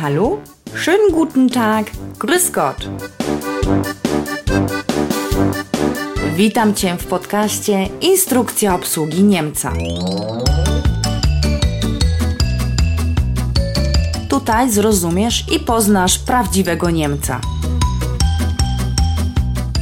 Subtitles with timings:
[0.00, 0.38] Hallo,
[0.74, 2.88] schönen guten Tag, grüß Gott.
[6.36, 9.72] Witam Cię w podcaście Instrukcja obsługi Niemca.
[14.28, 17.40] Tutaj zrozumiesz i poznasz prawdziwego Niemca.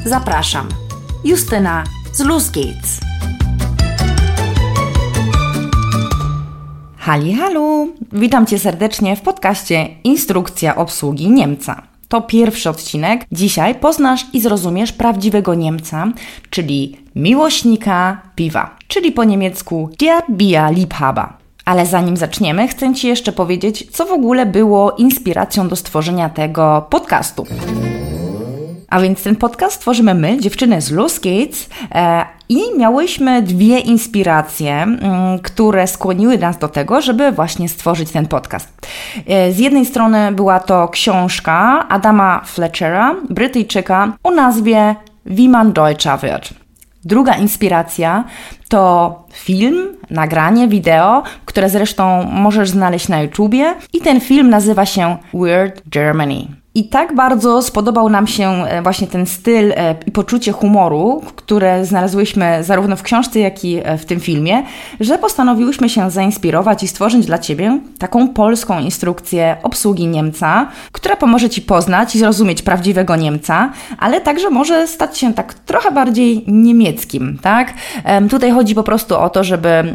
[0.04, 0.85] Zapraszam.
[1.26, 3.00] Justyna z Los Geht's.
[6.98, 7.86] Hali, halo!
[8.12, 11.82] Witam Cię serdecznie w podcaście Instrukcja obsługi Niemca.
[12.08, 13.24] To pierwszy odcinek.
[13.32, 16.12] Dzisiaj poznasz i zrozumiesz prawdziwego Niemca,
[16.50, 21.28] czyli miłośnika piwa, czyli po niemiecku der Bierliebhaber.
[21.64, 26.86] Ale zanim zaczniemy, chcę Ci jeszcze powiedzieć, co w ogóle było inspiracją do stworzenia tego
[26.90, 27.46] podcastu.
[28.96, 34.82] A więc ten podcast tworzymy my, dziewczyny z Los Gates, e, i miałyśmy dwie inspiracje,
[34.82, 38.68] mm, które skłoniły nas do tego, żeby właśnie stworzyć ten podcast.
[39.26, 44.94] E, z jednej strony była to książka Adama Fletchera, Brytyjczyka, o nazwie
[45.26, 46.48] Wie man Deutscher wird.
[47.04, 48.24] Druga inspiracja
[48.68, 55.16] to film, nagranie, wideo, które zresztą możesz znaleźć na YouTubie i ten film nazywa się
[55.34, 56.65] Weird Germany.
[56.76, 61.84] I tak bardzo spodobał nam się e, właśnie ten styl e, i poczucie humoru, które
[61.84, 64.62] znalazłyśmy zarówno w książce, jak i e, w tym filmie,
[65.00, 71.50] że postanowiłyśmy się zainspirować i stworzyć dla Ciebie taką polską instrukcję obsługi Niemca, która pomoże
[71.50, 77.38] Ci poznać i zrozumieć prawdziwego Niemca, ale także może stać się tak trochę bardziej niemieckim,
[77.42, 77.74] tak?
[78.30, 79.94] Tutaj chodzi po prostu o to, żeby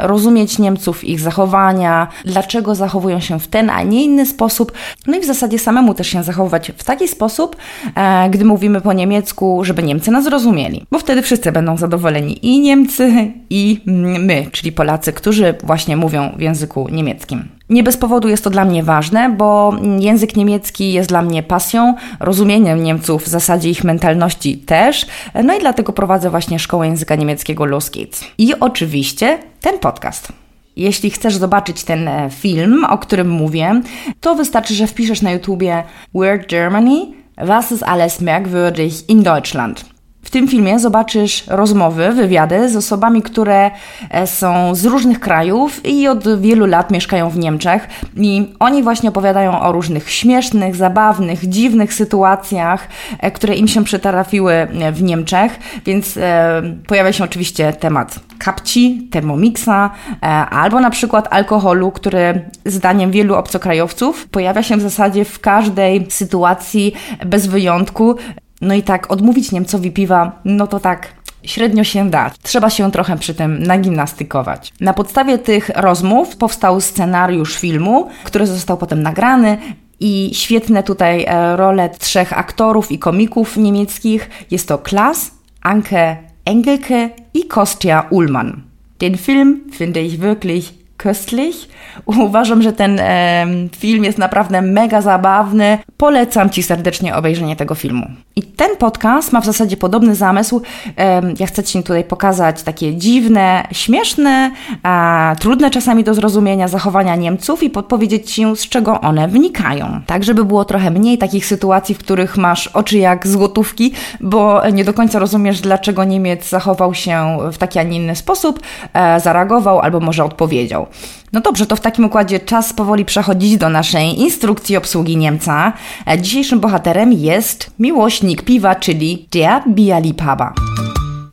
[0.00, 4.72] rozumieć Niemców, ich zachowania, dlaczego zachowują się w ten, a nie inny sposób,
[5.06, 7.56] no i w zasadzie samemu też się zachowywać w taki sposób,
[7.94, 12.60] e, gdy mówimy po niemiecku, żeby Niemcy nas zrozumieli, bo wtedy wszyscy będą zadowoleni i
[12.60, 17.48] Niemcy, i my, czyli Polacy, którzy właśnie mówią w języku niemieckim.
[17.70, 21.94] Nie bez powodu jest to dla mnie ważne, bo język niemiecki jest dla mnie pasją,
[22.20, 25.06] rozumieniem Niemców, w zasadzie ich mentalności też.
[25.44, 28.24] No i dlatego prowadzę właśnie szkołę języka niemieckiego Los Kids.
[28.38, 30.32] I oczywiście ten podcast.
[30.80, 33.82] Jeśli chcesz zobaczyć ten e, film, o którym mówię,
[34.20, 39.84] to wystarczy, że wpiszesz na YouTubie Weird Germany, was ist alles merkwürdig in Deutschland.
[40.22, 43.70] W tym filmie zobaczysz rozmowy, wywiady z osobami, które
[44.10, 47.88] e, są z różnych krajów i od wielu lat mieszkają w Niemczech.
[48.16, 52.88] I oni właśnie opowiadają o różnych śmiesznych, zabawnych, dziwnych sytuacjach,
[53.18, 55.58] e, które im się przytrafiły w Niemczech.
[55.86, 59.90] Więc e, pojawia się oczywiście temat kapci, termomixa,
[60.22, 66.06] e, albo na przykład alkoholu, który zdaniem wielu obcokrajowców pojawia się w zasadzie w każdej
[66.10, 66.94] sytuacji
[67.26, 68.16] bez wyjątku.
[68.60, 71.08] No i tak odmówić Niemcowi piwa, no to tak
[71.42, 72.30] średnio się da.
[72.42, 74.72] Trzeba się trochę przy tym nagimnastykować.
[74.80, 79.58] Na podstawie tych rozmów powstał scenariusz filmu, który został potem nagrany.
[80.02, 84.30] I świetne tutaj e, role trzech aktorów i komików niemieckich.
[84.50, 85.30] Jest to Klaas,
[85.62, 88.62] Anke Engelke i Kostja Ullmann.
[88.98, 91.68] Den Film finde ich wirklich köstlich.
[92.06, 93.46] Uważam, że ten e,
[93.76, 95.78] film jest naprawdę mega zabawny.
[95.96, 98.06] Polecam Ci serdecznie obejrzenie tego filmu.
[98.36, 100.62] I ten podcast ma w zasadzie podobny zamysł.
[100.98, 104.50] E, ja chcę Ci tutaj pokazać takie dziwne, śmieszne,
[104.82, 110.00] a trudne czasami do zrozumienia zachowania Niemców i podpowiedzieć Ci, z czego one wnikają.
[110.06, 114.84] Tak, żeby było trochę mniej takich sytuacji, w których masz oczy jak złotówki, bo nie
[114.84, 118.60] do końca rozumiesz, dlaczego Niemiec zachował się w taki, a nie inny sposób,
[118.92, 120.86] e, zareagował albo może odpowiedział.
[121.32, 125.72] No dobrze, to w takim układzie czas powoli przechodzić do naszej instrukcji obsługi Niemca.
[126.06, 130.48] E, dzisiejszym bohaterem jest miłośnik piwa, czyli der Bierliebhaber.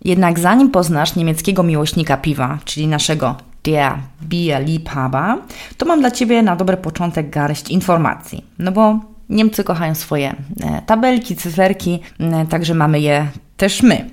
[0.05, 5.37] Jednak zanim poznasz niemieckiego miłośnika piwa, czyli naszego der Bierliebhaber,
[5.77, 8.45] to mam dla Ciebie na dobry początek garść informacji.
[8.59, 11.99] No bo Niemcy kochają swoje e, tabelki, cyferki,
[12.49, 14.09] także mamy je też my.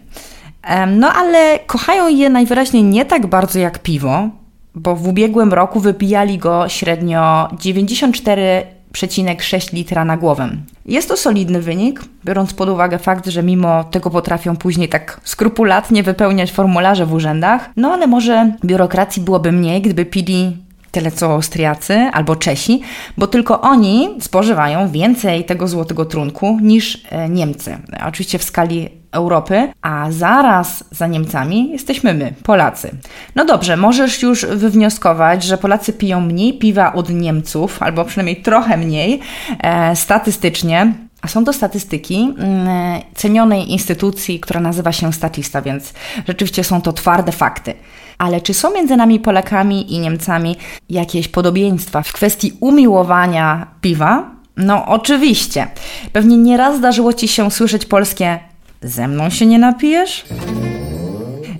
[0.96, 4.28] No ale kochają je najwyraźniej nie tak bardzo jak piwo,
[4.74, 10.48] bo w ubiegłym roku wypijali go średnio 94,6 litra na głowę.
[10.86, 16.02] Jest to solidny wynik, biorąc pod uwagę fakt, że mimo tego potrafią później tak skrupulatnie
[16.02, 21.94] wypełniać formularze w urzędach, no ale może biurokracji byłoby mniej, gdyby pili tyle co Austriacy
[21.94, 22.80] albo Czesi,
[23.18, 27.78] bo tylko oni spożywają więcej tego złotego trunku niż e, Niemcy.
[28.06, 32.90] Oczywiście w skali Europy, a zaraz za Niemcami jesteśmy my, Polacy.
[33.34, 38.76] No dobrze, możesz już wywnioskować, że Polacy piją mniej piwa od Niemców, albo przynajmniej trochę
[38.76, 39.20] mniej
[39.60, 45.92] e, statystycznie, A są to statystyki mm, cenionej instytucji, która nazywa się Statista, więc
[46.28, 47.74] rzeczywiście są to twarde fakty.
[48.18, 50.56] Ale czy są między nami Polakami i Niemcami
[50.90, 54.30] jakieś podobieństwa w kwestii umiłowania piwa?
[54.56, 55.66] No oczywiście.
[56.12, 58.38] Pewnie nieraz zdarzyło Ci się słyszeć polskie
[58.84, 60.24] ze mną się nie napijesz?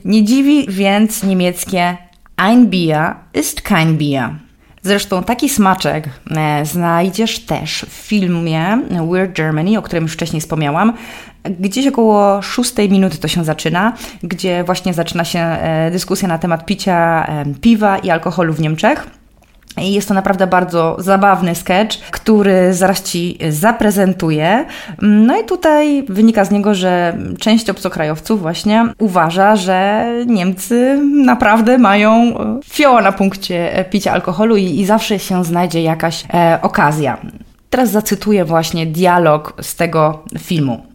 [0.04, 1.96] Nie dziwi więc niemieckie
[2.36, 4.30] Ein Bier ist kein Bier.
[4.82, 8.78] Zresztą taki smaczek e, znajdziesz też w filmie
[9.10, 10.92] Weird Germany, o którym już wcześniej wspomniałam.
[11.44, 13.92] Gdzieś około szóstej minuty to się zaczyna,
[14.22, 19.06] gdzie właśnie zaczyna się e, dyskusja na temat picia e, piwa i alkoholu w Niemczech.
[19.76, 24.64] Jest to naprawdę bardzo zabawny sketch, który zaraz Ci zaprezentuję.
[25.02, 32.34] No i tutaj wynika z niego, że część obcokrajowców właśnie uważa, że Niemcy naprawdę mają
[32.64, 37.18] fioła na punkcie picia alkoholu i, i zawsze się znajdzie jakaś e, okazja.
[37.70, 40.86] Teraz zacytuję właśnie dialog z tego filmu.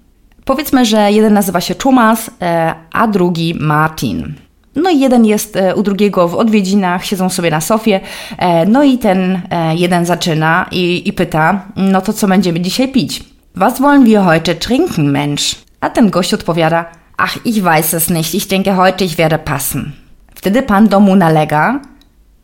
[0.45, 4.33] Powiedzmy, że jeden nazywa się Thomas, e, a drugi Martin.
[4.75, 7.99] No i jeden jest e, u drugiego w odwiedzinach, siedzą sobie na sofie.
[8.37, 12.87] E, no i ten e, jeden zaczyna i, i pyta, no to co będziemy dzisiaj
[12.87, 13.23] pić?
[13.55, 15.55] Was wollen wir heute trinken, Mensch?
[15.81, 16.85] A ten gość odpowiada,
[17.17, 19.91] ach, ich weiß es nicht, ich denke heute ich werde passen.
[20.35, 21.79] Wtedy pan domu nalega,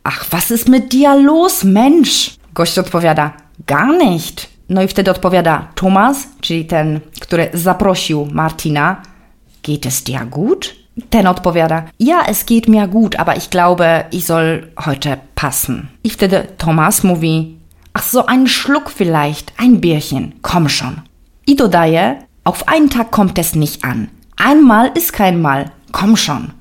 [0.04, 2.36] ach, was ist mit dir los, Mensch?
[2.54, 3.32] Gość odpowiada,
[3.66, 4.48] gar nicht.
[4.68, 9.02] No i wtedy odpowiada Thomas, czyli ten, który zaprosił Martina,
[9.62, 10.85] geht es dir gut?
[11.10, 15.90] Ten odpowiada, ja, es geht mir gut, aber ich glaube, ich soll heute passen.
[16.02, 17.58] I wtedy Thomas mówi,
[17.92, 21.02] ach so, ein Schluck vielleicht, ein Bierchen, komm schon.
[21.46, 24.08] I dodaje, auf einen Tag kommt es nicht an.
[24.36, 26.52] Einmal ist kein Mal, komm schon.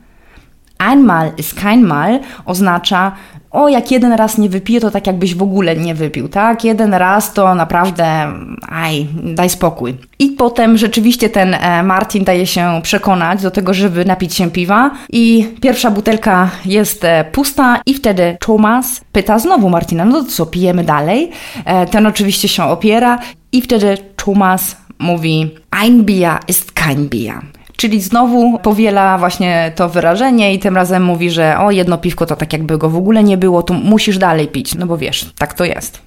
[0.78, 3.16] Einmal ist kein Mal oznacza,
[3.56, 6.63] o, jak jeden raz nie wypiję, to tak jakbyś w ogóle nie wypił, tak?
[6.63, 8.34] Jeden raz to naprawdę,
[8.68, 9.96] aj, daj spokój.
[10.19, 14.92] I potem rzeczywiście ten e, Martin daje się przekonać do tego, żeby napić się piwa
[15.10, 20.46] i pierwsza butelka jest e, pusta i wtedy Thomas pyta znowu Martina, no to co,
[20.46, 21.31] pijemy dalej?
[21.66, 23.19] E, ten oczywiście się opiera
[23.52, 27.55] i wtedy Thomas mówi, ein Bier ist kein Bier.
[27.75, 32.36] Czyli znowu powiela właśnie to wyrażenie i tym razem mówi, że o, jedno piwko to
[32.36, 35.54] tak jakby go w ogóle nie było, tu musisz dalej pić, no bo wiesz, tak
[35.54, 36.01] to jest.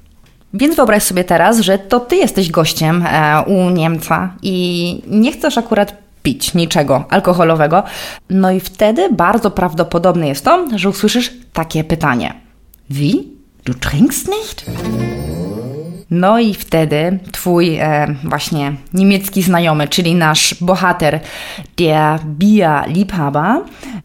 [0.55, 5.59] Więc wyobraź sobie teraz, że to ty jesteś gościem e, u Niemca i nie chcesz
[5.59, 7.82] akurat pić niczego alkoholowego,
[8.31, 12.35] no i wtedy bardzo prawdopodobne jest to, że usłyszysz takie pytanie.
[12.91, 13.12] Wie?
[13.64, 14.64] Du trinkst nicht?
[16.11, 21.21] No i wtedy twój e, właśnie niemiecki znajomy, czyli nasz bohater,
[21.79, 23.61] der Bier-Liebhaber,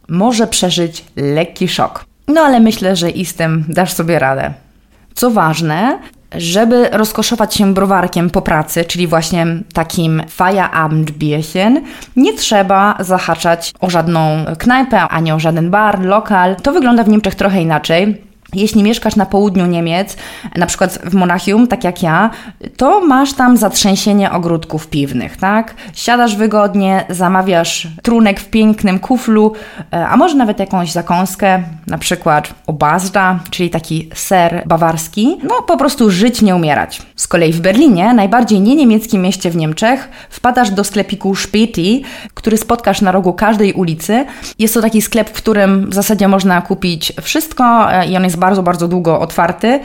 [0.09, 2.05] może przeżyć lekki szok.
[2.27, 4.53] No ale myślę, że i z tym dasz sobie radę.
[5.13, 5.99] Co ważne,
[6.35, 11.81] żeby rozkoszować się browarkiem po pracy, czyli właśnie takim Feierabendbierchen,
[12.15, 16.55] nie trzeba zahaczać o żadną knajpę, ani o żaden bar, lokal.
[16.55, 18.32] To wygląda w Niemczech trochę inaczej.
[18.55, 20.17] Jeśli mieszkasz na południu Niemiec,
[20.55, 22.29] na przykład w Monachium, tak jak ja,
[22.77, 25.75] to masz tam zatrzęsienie ogródków piwnych, tak?
[25.93, 29.53] Siadasz wygodnie, zamawiasz trunek w pięknym kuflu,
[29.93, 35.37] e, a może nawet jakąś zakąskę, na przykład obazda, czyli taki ser bawarski.
[35.43, 37.01] No po prostu żyć, nie umierać.
[37.15, 42.01] Z kolei w Berlinie, najbardziej niemieckim mieście w Niemczech, wpadasz do sklepiku Späti,
[42.33, 44.25] który spotkasz na rogu każdej ulicy.
[44.59, 48.37] Jest to taki sklep, w którym w zasadzie można kupić wszystko e, i on jest
[48.43, 49.79] bardzo, bardzo długo otwarty,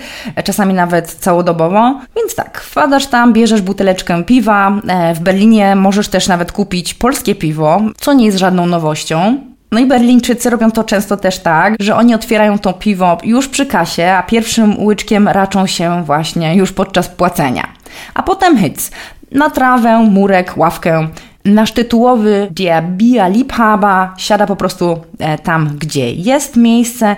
[0.45, 2.00] czasami nawet całodobowo.
[2.17, 4.73] Więc tak, wpadasz tam, bierzesz buteleczkę piwa.
[4.88, 9.38] E, w Berlinie możesz też nawet kupić polskie piwo, co nie jest żadną nowością.
[9.73, 13.67] No i Berlińczycy robią to często też tak, że oni otwierają to piwo już przy
[13.67, 17.69] kasie, a pierwszym łyczkiem raczą się właśnie już podczas płacenia.
[18.15, 18.91] A potem hyc.
[19.33, 21.09] Na trawę, murek, ławkę.
[21.45, 27.17] Nasz tytułowy Der Bier Liebhaber siada po prostu e, tam, gdzie jest miejsce.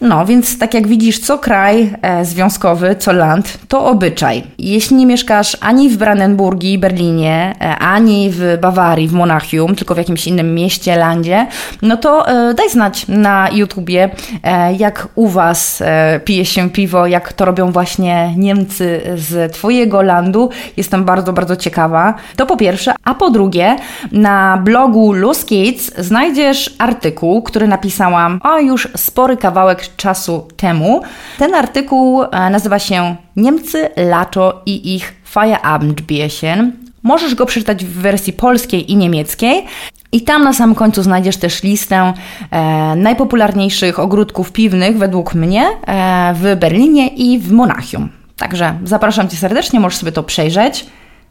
[0.00, 4.42] No, więc tak jak widzisz, co kraj e, związkowy, co land, to obyczaj.
[4.58, 9.98] Jeśli nie mieszkasz ani w Brandenburgii, Berlinie, e, ani w Bawarii, w Monachium, tylko w
[9.98, 11.46] jakimś innym mieście, landzie,
[11.82, 14.10] no to e, daj znać na YouTubie,
[14.42, 20.02] e, jak u Was e, pije się piwo, jak to robią właśnie Niemcy z Twojego
[20.02, 20.50] landu.
[20.76, 22.14] Jestem bardzo, bardzo ciekawa.
[22.36, 23.76] To po pierwsze, a po drugie,
[24.12, 31.02] na blogu Los Gates znajdziesz artykuł, który napisałam, a już spory kawałek czasu temu.
[31.38, 36.72] Ten artykuł e, nazywa się Niemcy, lato i ich Feierabendbierchen.
[37.02, 39.64] Możesz go przeczytać w wersji polskiej i niemieckiej.
[40.12, 42.12] I tam na samym końcu znajdziesz też listę
[42.50, 48.08] e, najpopularniejszych ogródków piwnych według mnie e, w Berlinie i w Monachium.
[48.36, 50.86] Także zapraszam Cię serdecznie, możesz sobie to przejrzeć.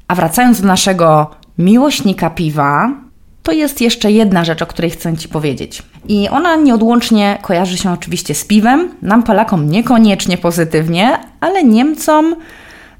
[0.08, 2.92] A wracając do naszego miłośnika piwa,
[3.46, 5.84] to jest jeszcze jedna rzecz, o której chcę Ci powiedzieć.
[6.08, 8.90] I ona nieodłącznie kojarzy się oczywiście z piwem.
[9.02, 12.36] Nam, Polakom, niekoniecznie pozytywnie, ale Niemcom,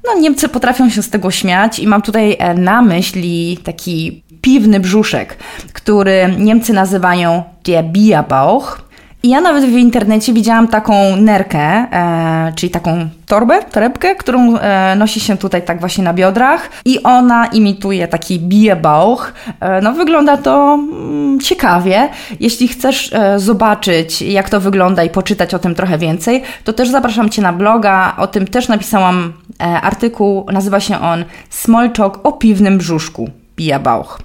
[0.04, 4.80] no Niemcy potrafią się z tego śmiać i mam tutaj e, na myśli taki piwny
[4.80, 5.36] brzuszek,
[5.72, 8.85] który Niemcy nazywają der Bierbauch.
[9.26, 14.96] I ja nawet w internecie widziałam taką nerkę, e, czyli taką torbę, torebkę, którą e,
[14.96, 19.32] nosi się tutaj tak właśnie na biodrach i ona imituje taki bierbauch.
[19.60, 22.08] E, no wygląda to mm, ciekawie.
[22.40, 26.88] Jeśli chcesz e, zobaczyć jak to wygląda i poczytać o tym trochę więcej, to też
[26.88, 28.16] zapraszam Cię na bloga.
[28.18, 30.46] O tym też napisałam e, artykuł.
[30.52, 33.30] Nazywa się on Smalltalk o piwnym brzuszku.
[33.56, 34.18] Bierbauch.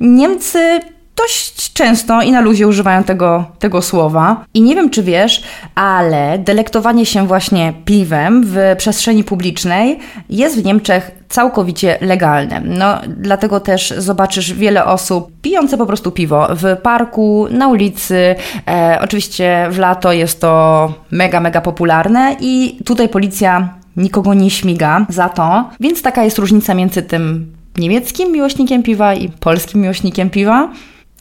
[0.00, 0.80] Niemcy
[1.16, 4.44] dość często i na luzie używają tego, tego słowa.
[4.54, 5.42] I nie wiem, czy wiesz,
[5.74, 12.60] ale delektowanie się właśnie piwem w przestrzeni publicznej jest w Niemczech całkowicie legalne.
[12.64, 18.34] No, dlatego też zobaczysz wiele osób pijące po prostu piwo w parku, na ulicy.
[18.68, 25.06] E, oczywiście w lato jest to mega, mega popularne i tutaj policja nikogo nie śmiga
[25.08, 30.70] za to, więc taka jest różnica między tym niemieckim miłośnikiem piwa i polskim miłośnikiem piwa.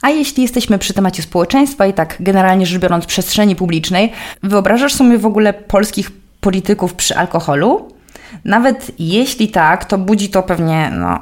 [0.01, 4.11] A jeśli jesteśmy przy temacie społeczeństwa i tak generalnie rzecz biorąc przestrzeni publicznej,
[4.43, 6.11] wyobrażasz sobie w ogóle polskich
[6.41, 7.87] polityków przy alkoholu?
[8.45, 11.19] Nawet jeśli tak, to budzi to pewnie no,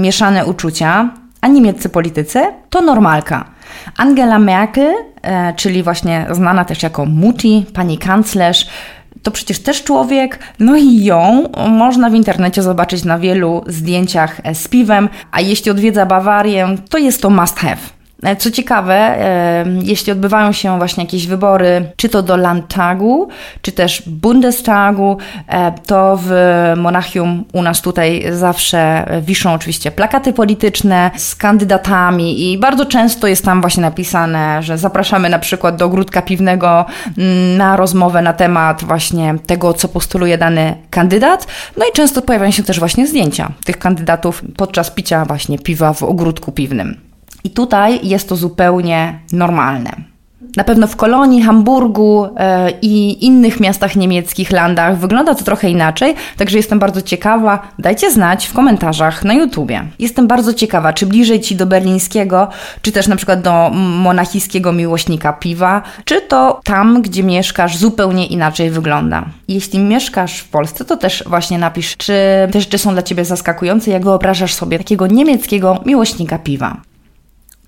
[0.00, 3.44] mieszane uczucia, a niemieccy politycy to normalka.
[3.96, 8.66] Angela Merkel, e, czyli właśnie znana też jako Mutti, pani kanclerz,
[9.22, 14.68] to przecież też człowiek, no i ją można w internecie zobaczyć na wielu zdjęciach z
[14.68, 17.99] piwem, a jeśli odwiedza Bawarię, to jest to must have.
[18.22, 19.16] E, co ciekawe,
[19.82, 23.28] jeśli odbywają się właśnie jakieś wybory, czy to do Landtagu,
[23.62, 26.32] czy też Bundestagu, e, to w
[26.76, 33.44] Monachium u nas tutaj zawsze wiszą oczywiście plakaty polityczne z kandydatami i bardzo często jest
[33.44, 36.86] tam właśnie napisane, że zapraszamy na przykład do ogródka piwnego
[37.18, 41.46] mm, na rozmowę na temat właśnie tego, co postuluje dany kandydat.
[41.76, 46.02] No i często pojawiają się też właśnie zdjęcia tych kandydatów podczas picia właśnie piwa w
[46.02, 47.09] ogródku piwnym.
[47.44, 50.10] I tutaj jest to zupełnie normalne.
[50.56, 56.14] Na pewno w Kolonii, Hamburgu e, i innych miastach niemieckich, landach wygląda to trochę inaczej,
[56.36, 57.68] także jestem bardzo ciekawa.
[57.78, 59.84] Dajcie znać w komentarzach na YouTubie.
[59.98, 62.48] Jestem bardzo ciekawa, czy bliżej Ci do berlińskiego,
[62.82, 68.70] czy też na przykład do monachijskiego miłośnika piwa, czy to tam, gdzie mieszkasz, zupełnie inaczej
[68.70, 69.24] wygląda.
[69.48, 72.12] Jeśli mieszkasz w Polsce, to też właśnie napisz, czy
[72.52, 76.89] te rzeczy są dla Ciebie zaskakujące, jak wyobrażasz sobie takiego niemieckiego miłośnika piwa.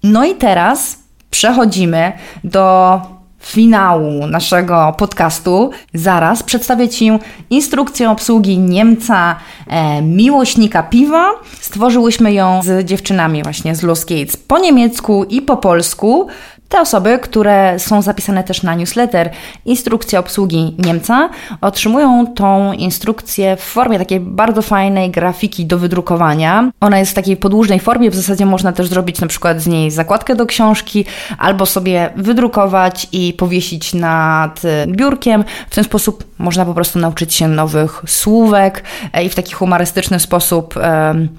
[0.03, 0.99] No i teraz
[1.31, 2.13] przechodzimy
[2.45, 3.01] do
[3.43, 5.71] finału naszego podcastu.
[5.95, 7.11] Zaraz przedstawię Ci
[7.51, 11.31] instrukcję obsługi Niemca e, miłośnika piwa.
[11.61, 16.27] Stworzyłyśmy ją z dziewczynami właśnie z Los Gates po niemiecku i po polsku.
[16.73, 19.31] Te osoby, które są zapisane też na newsletter
[19.65, 26.71] Instrukcja obsługi Niemca, otrzymują tą instrukcję w formie takiej bardzo fajnej grafiki do wydrukowania.
[26.81, 29.91] Ona jest w takiej podłużnej formie, w zasadzie można też zrobić na przykład z niej
[29.91, 31.05] zakładkę do książki,
[31.39, 35.45] albo sobie wydrukować i powiesić nad biurkiem.
[35.71, 40.21] W ten sposób można po prostu nauczyć się nowych słówek e, i w taki humorystyczny
[40.21, 40.75] sposób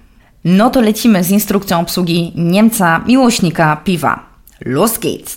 [0.45, 4.23] No to lecimy z instrukcją obsługi Niemca miłośnika piwa.
[4.61, 5.37] Los geht's!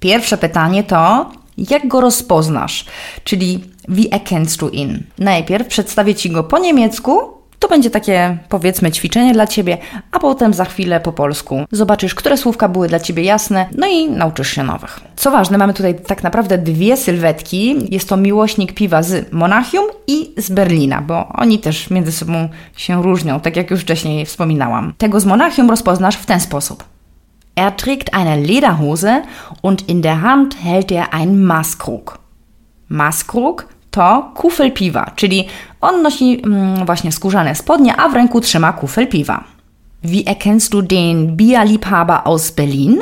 [0.00, 2.84] Pierwsze pytanie to, jak go rozpoznasz?
[3.24, 5.02] Czyli wie erkennst du ihn?
[5.18, 9.78] Najpierw przedstawię Ci go po niemiecku, to będzie takie, powiedzmy, ćwiczenie dla Ciebie,
[10.12, 14.10] a potem za chwilę po polsku zobaczysz, które słówka były dla Ciebie jasne, no i
[14.10, 15.00] nauczysz się nowych.
[15.16, 17.76] Co ważne, mamy tutaj tak naprawdę dwie sylwetki.
[17.94, 23.02] Jest to miłośnik piwa z Monachium i z Berlina, bo oni też między sobą się
[23.02, 24.94] różnią, tak jak już wcześniej wspominałam.
[24.98, 26.84] Tego z Monachium rozpoznasz w ten sposób.
[27.56, 29.22] Er trägt eine Lederhose
[29.62, 32.18] und in der Hand hält er ein Maßkrug.
[32.90, 33.64] Maßkrug
[33.98, 35.46] to kufel piwa, czyli
[35.80, 39.44] on nosi mm, właśnie skórzane spodnie, a w ręku trzyma kufel piwa.
[40.02, 43.00] Wie erkennst du den Bierliebhaber aus Berlin?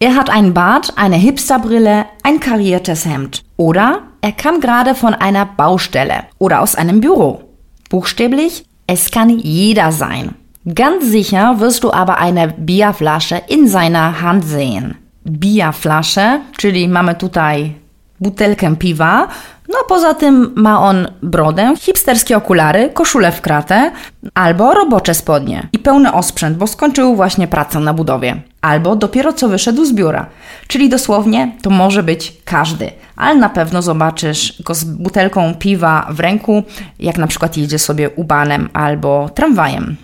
[0.00, 3.42] Er hat einen Bart, eine Hipsterbrille, ein kariertes Hemd.
[3.56, 7.42] Oder er kam gerade von einer Baustelle oder aus einem Büro.
[7.90, 10.34] Buchstäblich, es kann jeder sein.
[10.74, 14.94] Ganz sicher wirst du aber eine Bierflasche in seiner Hand sehen.
[15.24, 17.74] Bierflasche, czyli mamy tutaj
[18.20, 19.28] butelkę piwa.
[19.74, 23.92] No poza tym ma on brodę, hipsterskie okulary, koszulę w kratę
[24.34, 28.42] albo robocze spodnie i pełny osprzęt, bo skończył właśnie pracę na budowie.
[28.60, 30.26] Albo dopiero co wyszedł z biura.
[30.66, 36.20] Czyli dosłownie to może być każdy, ale na pewno zobaczysz go z butelką piwa w
[36.20, 36.62] ręku,
[36.98, 39.96] jak na przykład jedzie sobie ubanem albo tramwajem.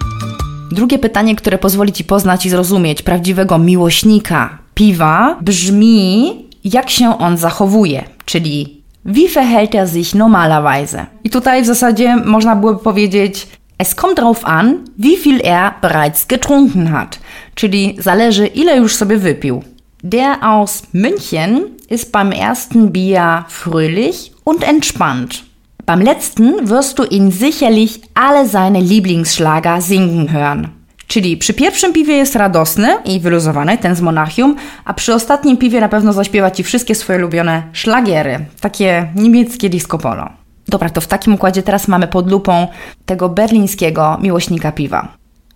[0.72, 6.34] Drugie pytanie, które pozwoli Ci poznać i zrozumieć prawdziwego miłośnika piwa, brzmi,
[6.64, 11.07] jak się on zachowuje, czyli wie verhält er sich normalerweise.
[11.25, 16.26] I tutaj w zasadzie można byłoby powiedzieć, es kommt drauf an, wie viel er bereits
[16.26, 17.19] getrunken hat,
[17.54, 19.62] czyli zależy ile już sobie wypił.
[20.04, 25.45] Der aus München ist beim ersten Bier fröhlich und entspannt.
[25.87, 30.79] Beim letzten wirst du ihn sicherlich alle seine Lieblingsschlager singen hören.
[31.10, 35.80] Czyli przy pierwszym piwie jest radosny i wyluzowany, ten z Monachium, a przy ostatnim piwie
[35.80, 40.28] na pewno zaśpiewa Ci wszystkie swoje ulubione szlagiery, takie niemieckie disco polo.
[40.68, 42.68] Dobra, to w takim układzie teraz mamy pod lupą
[43.06, 45.08] tego berlińskiego miłośnika piwa.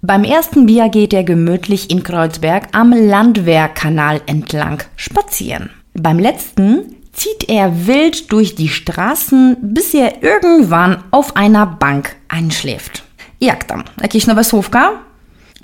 [0.03, 5.69] Beim ersten Bier geht er gemütlich in Kreuzberg am Landwehrkanal entlang spazieren.
[5.95, 6.83] Beim letzten
[7.13, 13.03] zieht er wild durch die Straßen, bis er irgendwann auf einer Bank einschläft.
[13.41, 13.85] Jak tam?
[14.03, 15.14] Jakieś nowe słówka?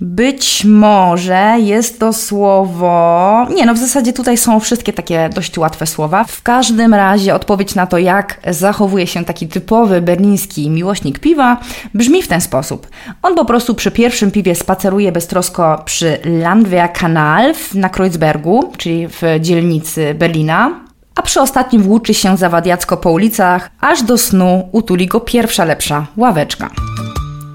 [0.00, 3.46] Być może jest to słowo.
[3.54, 6.24] Nie, no w zasadzie tutaj są wszystkie takie dość łatwe słowa.
[6.24, 11.56] W każdym razie odpowiedź na to, jak zachowuje się taki typowy berliński miłośnik piwa,
[11.94, 12.86] brzmi w ten sposób.
[13.22, 20.14] On po prostu przy pierwszym piwie spaceruje beztrosko przy Landwehrkanal na Kreuzbergu, czyli w dzielnicy
[20.14, 20.80] Berlina,
[21.14, 26.06] a przy ostatnim włóczy się zawadiacko po ulicach, aż do snu utuli go pierwsza lepsza
[26.16, 26.70] ławeczka.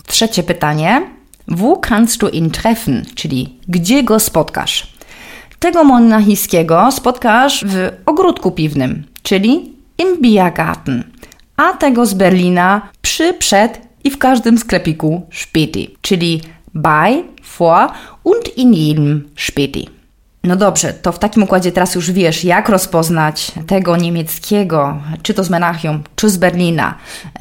[0.08, 1.15] Trzecie pytanie.
[1.48, 3.06] Wo kannst du ihn treffen?
[3.16, 4.88] Czyli gdzie go spotkasz?
[5.60, 11.04] Tego monachijskiego spotkasz w ogródku piwnym, czyli im Biergarten,
[11.58, 16.42] a tego z Berlina przy, przed i w każdym sklepiku Späti, czyli
[16.74, 17.24] bei,
[17.58, 17.92] vor
[18.24, 19.95] und in jedem Späti.
[20.46, 25.44] No dobrze, to w takim układzie teraz już wiesz, jak rozpoznać tego niemieckiego, czy to
[25.44, 26.96] z Menachium, czy z Berlina,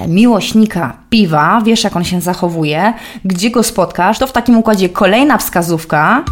[0.09, 5.38] miłośnika piwa, wiesz jak on się zachowuje, gdzie go spotkasz, to w takim układzie kolejna
[5.38, 6.25] wskazówka,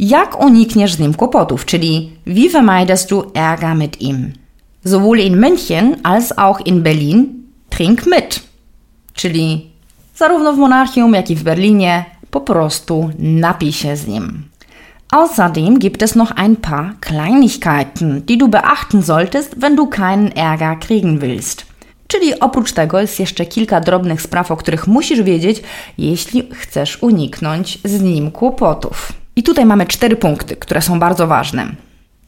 [0.00, 4.32] jak unikniesz z nim kłopotów, czyli wie vermeidest du Ärger mit ihm.
[4.86, 8.40] Sowohl in München als auch in Berlin trink mit.
[9.12, 9.70] Czyli
[10.16, 14.48] zarówno w Monachium, jak i w Berlinie po prostu napij się z nim.
[15.10, 20.76] Außerdem gibt es noch ein paar Kleinigkeiten, die du beachten solltest, wenn du keinen Ärger
[20.76, 21.66] kriegen willst.
[22.08, 25.62] Czyli oprócz tego jest jeszcze kilka drobnych spraw, o których musisz wiedzieć,
[25.98, 29.12] jeśli chcesz uniknąć z nim kłopotów.
[29.36, 31.66] I tutaj mamy cztery punkty, które są bardzo ważne.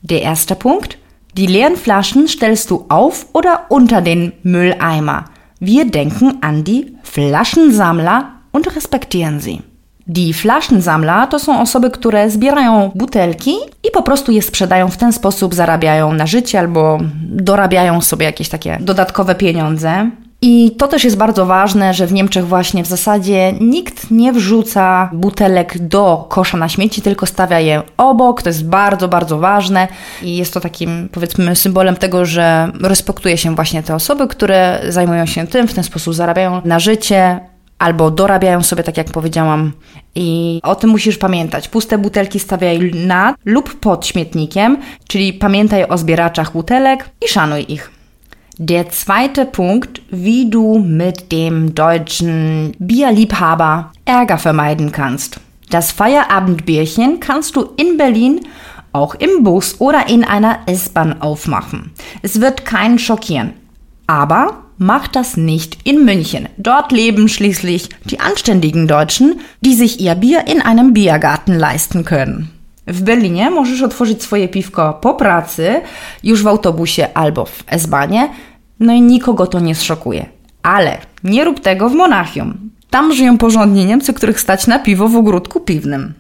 [0.03, 0.97] Der erste Punkt.
[1.35, 5.25] Die leeren Flaschen stellst du auf oder unter den Mülleimer.
[5.61, 9.70] Wir denken an die Flaschensammler und respektieren sie.
[10.13, 15.13] Die Flaschensammler to są osoby, które zbierają butelki i po prostu je sprzedają w ten
[15.13, 20.11] sposób, zarabiają na życie albo dorabiają sobie jakieś takie dodatkowe pieniądze.
[20.43, 25.11] I to też jest bardzo ważne, że w Niemczech właśnie w zasadzie nikt nie wrzuca
[25.13, 28.43] butelek do kosza na śmieci, tylko stawia je obok.
[28.43, 29.89] To jest bardzo, bardzo ważne
[30.23, 35.27] i jest to takim, powiedzmy, symbolem tego, że respektuje się właśnie te osoby, które zajmują
[35.27, 37.41] się tym, w ten sposób zarabiają na życie,
[37.81, 39.73] albo dorabiają sobie, tak jak powiedziałam.
[40.15, 41.69] I o tym musisz pamiętać.
[41.69, 47.91] Puste butelki stawiaj nad lub pod śmietnikiem, czyli pamiętaj o zbieraczach butelek i szanuj ich.
[48.59, 55.41] Der zweite Punkt, wie du mit dem deutschen Bierliebhaber Ärger vermeiden kannst.
[55.71, 58.41] Das Feierabendbierchen kannst du in Berlin
[58.93, 61.93] auch im Bus oder in einer S-Bahn aufmachen.
[62.23, 63.53] Es wird keinen schockieren.
[64.07, 66.49] Aber macht das nicht in München.
[66.57, 72.49] Dort leben schließlich die anständigen Deutschen, die sich ihr Bier in einem Biergarten leisten können.
[72.87, 75.81] W Berlinie możesz otworzyć swoje piwko po pracy,
[76.23, 78.29] już w autobusie albo w S-banie,
[78.81, 80.27] no i nikogo to nie zszokuje.
[80.63, 82.71] Ale nie rób tego w Monachium.
[82.91, 86.15] Tam żyją porządni Niemcy, których stać na piwo w ogródku piwnym.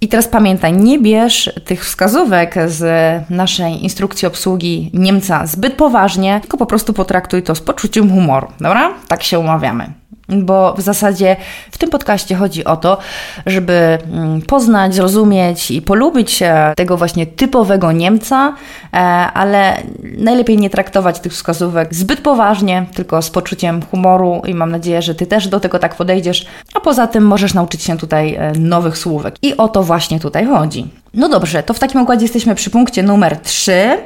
[0.00, 2.82] I teraz pamiętaj, nie bierz tych wskazówek z
[3.30, 8.90] naszej instrukcji obsługi Niemca zbyt poważnie, tylko po prostu potraktuj to z poczuciem humoru, dobra?
[9.08, 9.92] Tak się umawiamy.
[10.28, 11.36] Bo w zasadzie
[11.70, 12.98] w tym podcaście chodzi o to,
[13.46, 16.42] żeby mm, poznać, zrozumieć i polubić
[16.76, 18.54] tego właśnie typowego Niemca,
[18.92, 18.96] e,
[19.34, 19.76] ale
[20.18, 25.14] najlepiej nie traktować tych wskazówek zbyt poważnie, tylko z poczuciem humoru i mam nadzieję, że
[25.14, 28.98] Ty też do tego tak podejdziesz, a poza tym możesz nauczyć się tutaj e, nowych
[28.98, 29.36] słówek.
[29.42, 30.88] I o to właśnie tutaj chodzi.
[31.14, 33.98] No dobrze, to w takim układzie jesteśmy przy punkcie numer 3.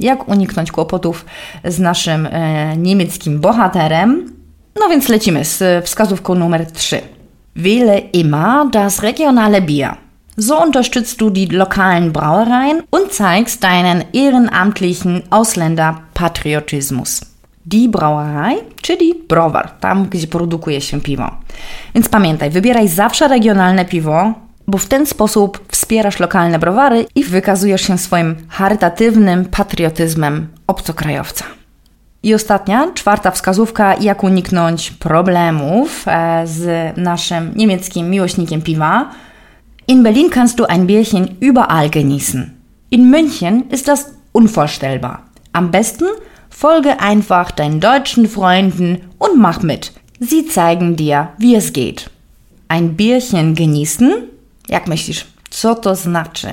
[0.00, 1.24] Jak uniknąć kłopotów
[1.64, 4.37] z naszym e, niemieckim bohaterem?
[4.80, 7.00] No więc lecimy z wskazówką numer 3.
[7.56, 9.96] Wähle immer das regionale Bier.
[10.36, 17.20] So unterstützt du die lokalen Brauereien und zeigst deinen ehrenamtlichen Ausländerpatriotismus.
[17.66, 21.30] Die Brauerei, czyli browar, tam gdzie produkuje się piwo.
[21.94, 24.34] Więc pamiętaj, wybieraj zawsze regionalne piwo,
[24.66, 31.57] bo w ten sposób wspierasz lokalne browary i wykazujesz się swoim charytatywnym patriotyzmem obcokrajowca.
[32.22, 39.10] I ostatnia, czwarta wskazówka, jak uniknąć problemów e, z naszym niemieckim miłośnikiem piwa.
[39.88, 42.50] In Berlin kannst du ein Bierchen überall genießen.
[42.90, 45.18] In München ist das unvorstellbar.
[45.52, 46.04] Am besten
[46.50, 49.92] folge einfach deinen deutschen Freunden und mach mit.
[50.20, 52.10] Sie zeigen dir, wie es geht.
[52.68, 54.12] Ein Bierchen genießen?
[54.68, 56.48] Jak myślisz, co to znaczy?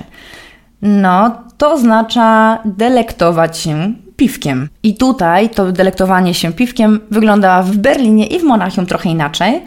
[0.81, 4.69] No, to oznacza delektować się piwkiem.
[4.83, 9.61] I tutaj to delektowanie się piwkiem wygląda w Berlinie i w Monachium trochę inaczej.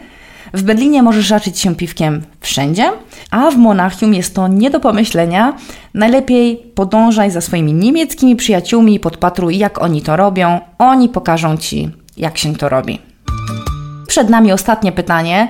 [0.53, 2.91] W Berlinie możesz raczyć się piwkiem wszędzie,
[3.31, 5.53] a w Monachium jest to nie do pomyślenia.
[5.93, 10.59] Najlepiej podążaj za swoimi niemieckimi przyjaciółmi i podpatruj, jak oni to robią.
[10.77, 13.08] Oni pokażą ci, jak się to robi.
[14.09, 15.47] Przed nami ostatnie pytanie,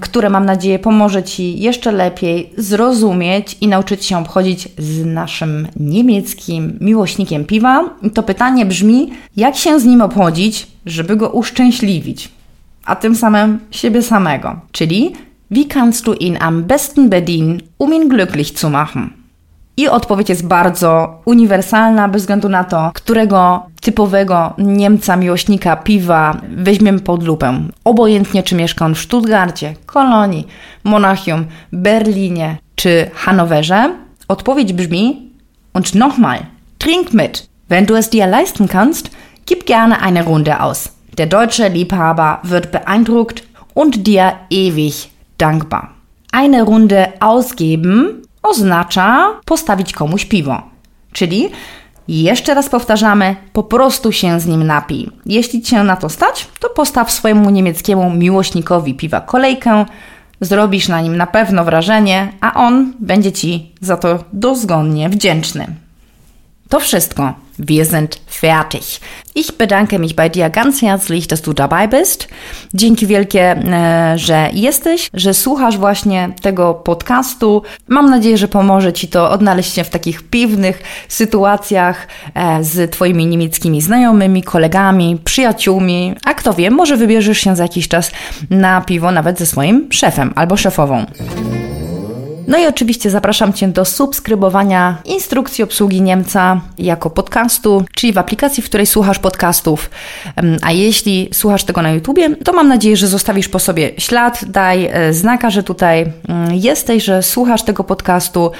[0.00, 6.78] które mam nadzieję pomoże Ci jeszcze lepiej zrozumieć i nauczyć się obchodzić z naszym niemieckim
[6.80, 7.84] miłośnikiem piwa.
[8.14, 12.28] To pytanie brzmi: jak się z nim obchodzić, żeby go uszczęśliwić,
[12.84, 14.60] a tym samym siebie samego?
[14.72, 15.12] Czyli,
[15.50, 19.10] wie kannst du ihn am besten bedienen, um ihn glücklich zu machen?
[19.76, 27.00] I odpowiedź jest bardzo uniwersalna, bez względu na to, którego typowego Niemca, miłośnika piwa weźmiemy
[27.00, 27.60] pod lupę.
[27.84, 30.46] Obojętnie, czy mieszka on w Stuttgarcie, Kolonii,
[30.84, 33.94] Monachium, Berlinie czy Hanowerze,
[34.28, 35.30] odpowiedź brzmi:
[35.74, 36.38] Und nochmal,
[36.78, 37.48] trink mit.
[37.68, 39.10] Wenn du es dir leisten kannst,
[39.46, 40.88] gib gerne eine Runde aus.
[41.16, 43.42] Der deutsche Liebhaber wird beeindruckt
[43.74, 45.88] und dir ewig dankbar.
[46.32, 50.62] Eine Runde ausgeben oznacza postawić komuś piwo.
[51.12, 51.50] Czyli
[52.08, 55.10] jeszcze raz powtarzamy, po prostu się z nim napij.
[55.26, 59.84] Jeśli cię na to stać, to postaw swojemu niemieckiemu miłośnikowi piwa kolejkę,
[60.40, 65.85] zrobisz na nim na pewno wrażenie, a on będzie ci za to dozgonnie wdzięczny.
[66.68, 67.34] To wszystko.
[67.58, 69.00] Wir sind fertig.
[69.34, 72.28] Ich bedanke mich bei dir ganz herzlich, dass du dabei bist.
[72.74, 77.62] Dzięki wielkie, e, że jesteś, że słuchasz właśnie tego podcastu.
[77.88, 83.26] Mam nadzieję, że pomoże Ci to odnaleźć się w takich piwnych sytuacjach e, z Twoimi
[83.26, 88.10] niemieckimi znajomymi, kolegami, przyjaciółmi, a kto wie, może wybierzesz się za jakiś czas
[88.50, 91.06] na piwo nawet ze swoim szefem albo szefową.
[92.46, 98.62] No i oczywiście zapraszam Cię do subskrybowania instrukcji obsługi Niemca jako podcastu, czyli w aplikacji,
[98.62, 99.90] w której słuchasz podcastów.
[100.62, 104.88] A jeśli słuchasz tego na YouTubie, to mam nadzieję, że zostawisz po sobie ślad, daj
[104.92, 108.50] e, znaka, że tutaj mm, jesteś, że słuchasz tego podcastu.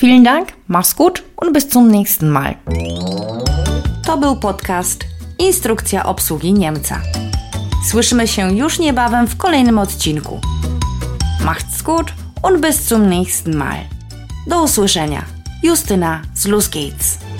[0.00, 2.54] Vielen Dank, mach's gut und bis zum nächsten Mal.
[4.06, 5.04] To był podcast
[5.38, 7.00] Instrukcja obsługi Niemca.
[7.90, 10.40] Słyszymy się już niebawem w kolejnym odcinku.
[11.40, 12.12] Macht's gut
[12.42, 13.78] und bis zum nächsten Mal.
[14.46, 15.24] Do usłyszenia.
[15.62, 17.31] Justyna z Luz Gates.